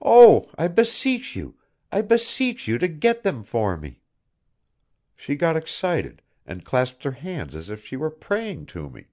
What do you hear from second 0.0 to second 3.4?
oh! I beseech you, I beseech you to get